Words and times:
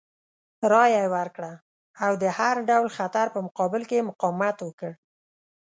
رایه 0.71 1.01
یې 1.05 1.11
ورکړه 1.15 1.53
او 2.03 2.11
د 2.23 2.25
هر 2.37 2.55
ډول 2.69 2.87
خطر 2.97 3.25
په 3.35 3.39
مقابل 3.47 3.81
کې 3.89 3.95
یې 3.97 4.07
مقاومت 4.09 4.57
وکړ. 4.61 4.91